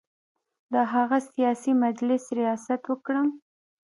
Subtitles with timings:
[0.73, 3.27] د هغه سیاسي مجلس ریاست وکړم.